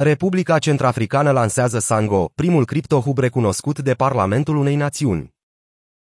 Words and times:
Republica 0.00 0.58
Centrafricană 0.58 1.30
lansează 1.30 1.78
Sango, 1.78 2.30
primul 2.34 2.64
criptohub 2.64 3.18
recunoscut 3.18 3.80
de 3.80 3.94
Parlamentul 3.94 4.56
unei 4.56 4.76
națiuni. 4.76 5.34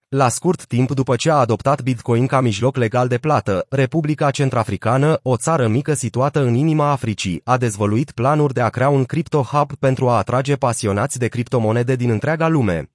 La 0.08 0.28
scurt 0.28 0.66
timp 0.66 0.90
după 0.90 1.16
ce 1.16 1.30
a 1.30 1.34
adoptat 1.34 1.82
Bitcoin 1.82 2.26
ca 2.26 2.40
mijloc 2.40 2.76
legal 2.76 3.08
de 3.08 3.18
plată, 3.18 3.66
Republica 3.68 4.30
Centrafricană, 4.30 5.18
o 5.22 5.36
țară 5.36 5.68
mică 5.68 5.94
situată 5.94 6.40
în 6.40 6.54
inima 6.54 6.90
Africii, 6.90 7.40
a 7.44 7.56
dezvăluit 7.56 8.10
planuri 8.10 8.54
de 8.54 8.60
a 8.60 8.68
crea 8.68 8.88
un 8.88 9.04
criptohub 9.04 9.74
pentru 9.74 10.08
a 10.08 10.16
atrage 10.16 10.56
pasionați 10.56 11.18
de 11.18 11.28
criptomonede 11.28 11.96
din 11.96 12.10
întreaga 12.10 12.48
lume. 12.48 12.90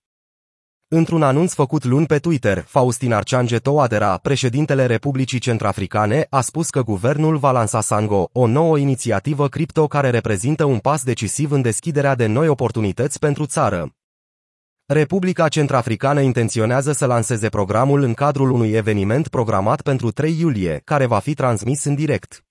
Într-un 0.89 1.23
anunț 1.23 1.53
făcut 1.53 1.83
luni 1.83 2.05
pe 2.05 2.17
Twitter, 2.17 2.63
Faustin 2.67 3.13
Archange 3.13 3.57
Touadera, 3.57 4.17
președintele 4.17 4.85
Republicii 4.85 5.39
Centrafricane, 5.39 6.27
a 6.29 6.41
spus 6.41 6.69
că 6.69 6.83
guvernul 6.83 7.37
va 7.37 7.51
lansa 7.51 7.81
Sango, 7.81 8.29
o 8.31 8.47
nouă 8.47 8.77
inițiativă 8.77 9.47
cripto 9.47 9.87
care 9.87 10.09
reprezintă 10.09 10.63
un 10.63 10.77
pas 10.77 11.03
decisiv 11.03 11.51
în 11.51 11.61
deschiderea 11.61 12.15
de 12.15 12.25
noi 12.25 12.47
oportunități 12.47 13.19
pentru 13.19 13.45
țară. 13.45 13.95
Republica 14.85 15.47
Centrafricană 15.47 16.21
intenționează 16.21 16.91
să 16.91 17.05
lanseze 17.05 17.49
programul 17.49 18.01
în 18.01 18.13
cadrul 18.13 18.51
unui 18.51 18.71
eveniment 18.71 19.27
programat 19.27 19.81
pentru 19.81 20.11
3 20.11 20.39
iulie, 20.39 20.81
care 20.83 21.05
va 21.05 21.19
fi 21.19 21.33
transmis 21.33 21.83
în 21.83 21.95
direct. 21.95 22.46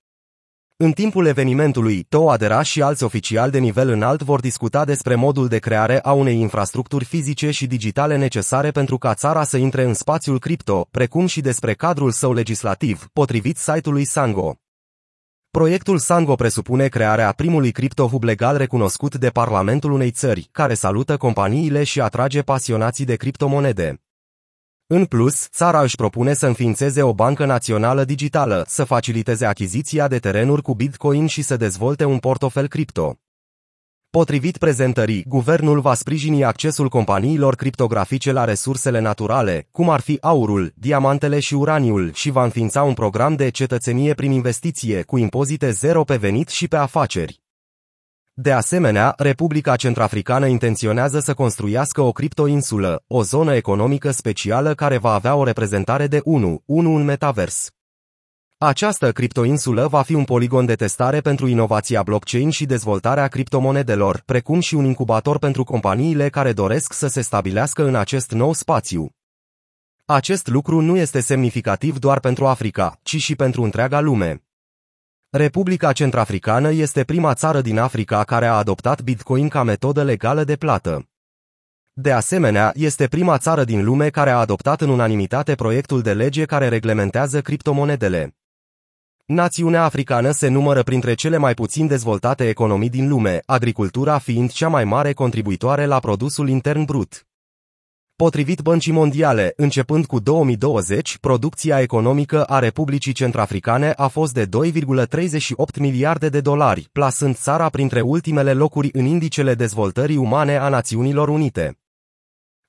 În 0.79 0.93
timpul 0.93 1.27
evenimentului, 1.27 2.03
Toadera 2.03 2.63
și 2.63 2.83
alți 2.83 3.05
oficiali 3.05 3.51
de 3.51 3.59
nivel 3.59 3.89
înalt 3.89 4.23
vor 4.23 4.41
discuta 4.41 4.85
despre 4.85 5.15
modul 5.15 5.49
de 5.49 5.59
creare 5.59 6.01
a 6.01 6.13
unei 6.13 6.41
infrastructuri 6.41 7.05
fizice 7.05 7.51
și 7.51 7.67
digitale 7.67 8.17
necesare 8.17 8.71
pentru 8.71 8.99
ca 8.99 9.15
țara 9.15 9.45
să 9.45 9.57
intre 9.57 9.83
în 9.83 9.95
spațiul 9.95 10.39
cripto, 10.39 10.89
precum 10.91 11.27
și 11.27 11.41
despre 11.41 11.75
cadrul 11.75 12.11
său 12.11 12.33
legislativ, 12.33 13.09
potrivit 13.13 13.57
site-ului 13.57 14.05
Sango. 14.05 14.57
Proiectul 15.51 15.99
Sango 15.99 16.35
presupune 16.35 16.89
crearea 16.89 17.33
primului 17.33 17.71
criptohub 17.71 18.23
legal 18.23 18.57
recunoscut 18.57 19.15
de 19.17 19.29
Parlamentul 19.29 19.93
unei 19.93 20.11
țări, 20.11 20.49
care 20.53 20.75
salută 20.75 21.17
companiile 21.17 21.85
și 21.85 22.01
atrage 22.01 22.43
pasionații 22.43 23.05
de 23.05 23.17
criptomonede. 23.17 24.06
În 24.89 25.05
plus, 25.05 25.49
țara 25.49 25.83
își 25.83 25.97
propune 25.97 26.35
să 26.35 26.47
înființeze 26.47 27.03
o 27.03 27.15
bancă 27.15 27.45
națională 27.45 28.05
digitală, 28.05 28.65
să 28.69 28.85
faciliteze 28.85 29.47
achiziția 29.47 30.09
de 30.09 30.19
terenuri 30.19 30.63
cu 30.63 30.75
Bitcoin 30.75 31.27
și 31.27 31.43
să 31.43 31.57
dezvolte 31.57 32.05
un 32.05 32.19
portofel 32.19 32.69
cripto. 32.69 33.17
Potrivit 34.11 34.59
prezentării, 34.59 35.25
guvernul 35.29 35.81
va 35.81 35.95
sprijini 35.95 36.45
accesul 36.45 36.89
companiilor 36.89 37.55
criptografice 37.55 38.33
la 38.33 38.45
resursele 38.45 39.01
naturale, 39.01 39.69
cum 39.71 39.91
ar 39.91 40.01
fi 40.01 40.19
aurul, 40.21 40.73
diamantele 40.75 41.41
și 41.41 41.55
uraniul, 41.55 42.13
și 42.13 42.31
va 42.31 42.45
înființa 42.45 42.83
un 42.83 42.95
program 42.95 43.35
de 43.35 43.49
cetățenie 43.49 44.15
prin 44.15 44.31
investiție 44.31 45.03
cu 45.03 45.19
impozite 45.19 45.71
zero 45.71 46.05
pe 46.05 46.17
venit 46.17 46.49
și 46.49 46.69
pe 46.69 46.77
afaceri. 46.77 47.46
De 48.39 48.53
asemenea, 48.53 49.15
Republica 49.17 49.77
Centrafricană 49.77 50.47
intenționează 50.47 51.21
să 51.21 51.35
construiască 51.35 52.01
o 52.01 52.13
criptoinsulă, 52.13 53.03
o 53.07 53.23
zonă 53.23 53.55
economică 53.55 54.11
specială 54.11 54.75
care 54.75 54.99
va 54.99 55.13
avea 55.13 55.35
o 55.35 55.45
reprezentare 55.45 56.07
de 56.07 56.21
1, 56.25 56.63
1 56.65 56.95
în 56.95 57.05
metavers. 57.05 57.71
Această 58.59 59.13
criptoinsulă 59.13 59.87
va 59.87 60.03
fi 60.03 60.15
un 60.15 60.25
poligon 60.25 60.67
de 60.67 60.75
testare 60.75 61.21
pentru 61.21 61.47
inovația 61.47 62.03
blockchain 62.03 62.51
și 62.51 62.67
dezvoltarea 62.67 63.29
criptomonedelor, 63.29 64.23
precum 64.27 64.61
și 64.61 64.75
un 64.75 64.85
incubator 64.85 65.39
pentru 65.39 65.65
companiile 65.65 66.29
care 66.29 66.53
doresc 66.53 66.93
să 66.93 67.07
se 67.07 67.21
stabilească 67.21 67.85
în 67.85 67.95
acest 67.95 68.31
nou 68.31 68.53
spațiu. 68.53 69.11
Acest 70.05 70.47
lucru 70.47 70.81
nu 70.81 70.97
este 70.97 71.21
semnificativ 71.21 71.99
doar 71.99 72.21
pentru 72.21 72.47
Africa, 72.47 72.99
ci 73.03 73.17
și 73.17 73.37
pentru 73.37 73.63
întreaga 73.63 74.01
lume. 74.01 74.46
Republica 75.37 75.93
Centrafricană 75.93 76.73
este 76.73 77.05
prima 77.05 77.35
țară 77.35 77.61
din 77.61 77.79
Africa 77.79 78.25
care 78.25 78.47
a 78.47 78.53
adoptat 78.53 79.03
Bitcoin 79.03 79.49
ca 79.49 79.63
metodă 79.63 80.03
legală 80.03 80.45
de 80.45 80.57
plată. 80.57 81.09
De 81.93 82.13
asemenea, 82.13 82.73
este 82.75 83.07
prima 83.07 83.39
țară 83.39 83.65
din 83.65 83.85
lume 83.85 84.09
care 84.09 84.31
a 84.31 84.39
adoptat 84.39 84.81
în 84.81 84.89
unanimitate 84.89 85.55
proiectul 85.55 86.03
de 86.03 86.13
lege 86.13 86.45
care 86.45 86.69
reglementează 86.69 87.41
criptomonedele. 87.41 88.37
Națiunea 89.25 89.83
africană 89.83 90.31
se 90.31 90.49
numără 90.49 90.83
printre 90.83 91.15
cele 91.15 91.37
mai 91.37 91.55
puțin 91.55 91.87
dezvoltate 91.87 92.49
economii 92.49 92.91
din 92.91 93.09
lume, 93.09 93.43
agricultura 93.47 94.19
fiind 94.19 94.51
cea 94.53 94.69
mai 94.69 94.85
mare 94.85 95.13
contribuitoare 95.13 95.85
la 95.85 95.99
produsul 95.99 96.49
intern 96.49 96.85
brut. 96.85 97.27
Potrivit 98.17 98.61
Băncii 98.61 98.93
Mondiale, 98.93 99.53
începând 99.57 100.07
cu 100.07 100.19
2020, 100.19 101.19
producția 101.19 101.81
economică 101.81 102.45
a 102.45 102.59
Republicii 102.59 103.13
Centrafricane 103.13 103.91
a 103.97 104.07
fost 104.07 104.33
de 104.33 104.47
2,38 104.47 105.79
miliarde 105.79 106.29
de 106.29 106.41
dolari, 106.41 106.89
plasând 106.93 107.37
țara 107.37 107.69
printre 107.69 108.01
ultimele 108.01 108.53
locuri 108.53 108.89
în 108.93 109.05
indicele 109.05 109.55
dezvoltării 109.55 110.17
umane 110.17 110.57
a 110.57 110.69
Națiunilor 110.69 111.29
Unite. 111.29 111.79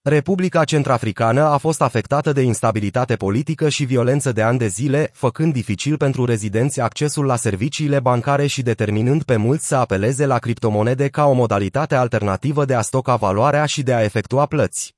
Republica 0.02 0.64
Centrafricană 0.64 1.42
a 1.42 1.58
fost 1.58 1.82
afectată 1.82 2.32
de 2.32 2.42
instabilitate 2.42 3.16
politică 3.16 3.70
și 3.70 3.84
violență 3.84 4.32
de 4.32 4.42
ani 4.42 4.58
de 4.58 4.68
zile, 4.68 5.10
făcând 5.14 5.54
dificil 5.54 5.98
pentru 5.98 6.26
rezidenți 6.26 6.82
accesul 6.82 7.26
la 7.26 7.36
serviciile 7.36 8.00
bancare 8.00 8.46
și 8.46 8.62
determinând 8.62 9.24
pe 9.24 9.36
mulți 9.36 9.68
să 9.68 9.76
apeleze 9.76 10.26
la 10.26 10.38
criptomonede 10.38 11.08
ca 11.08 11.26
o 11.26 11.34
modalitate 11.34 11.96
alternativă 11.96 12.66
de 12.66 12.74
a 12.74 12.82
stoca 12.82 13.16
valoarea 13.16 13.66
și 13.66 13.84
de 13.84 13.94
a 13.94 14.04
efectua 14.04 14.46
plăți. 14.46 14.97